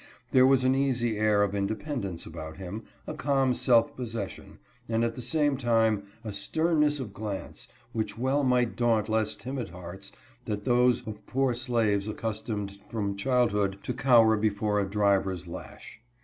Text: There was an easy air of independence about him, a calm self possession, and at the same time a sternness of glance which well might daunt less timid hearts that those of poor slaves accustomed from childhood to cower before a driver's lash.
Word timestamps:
There 0.31 0.47
was 0.47 0.63
an 0.63 0.73
easy 0.73 1.17
air 1.19 1.43
of 1.43 1.53
independence 1.53 2.25
about 2.25 2.57
him, 2.57 2.85
a 3.05 3.13
calm 3.13 3.53
self 3.53 3.95
possession, 3.95 4.57
and 4.89 5.03
at 5.05 5.13
the 5.13 5.21
same 5.21 5.57
time 5.57 6.05
a 6.23 6.33
sternness 6.33 6.99
of 6.99 7.13
glance 7.13 7.67
which 7.93 8.17
well 8.17 8.43
might 8.43 8.75
daunt 8.75 9.09
less 9.09 9.35
timid 9.35 9.69
hearts 9.69 10.11
that 10.45 10.65
those 10.65 11.05
of 11.05 11.23
poor 11.27 11.53
slaves 11.53 12.07
accustomed 12.07 12.79
from 12.89 13.15
childhood 13.15 13.77
to 13.83 13.93
cower 13.93 14.35
before 14.37 14.79
a 14.79 14.89
driver's 14.89 15.45
lash. 15.45 16.01